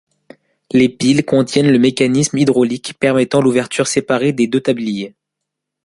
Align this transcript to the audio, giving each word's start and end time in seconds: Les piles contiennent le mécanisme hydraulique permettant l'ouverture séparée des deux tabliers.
Les 0.71 0.89
piles 0.89 1.23
contiennent 1.23 1.71
le 1.71 1.77
mécanisme 1.77 2.39
hydraulique 2.39 2.95
permettant 2.99 3.39
l'ouverture 3.39 3.85
séparée 3.85 4.33
des 4.33 4.47
deux 4.47 4.59
tabliers. 4.59 5.13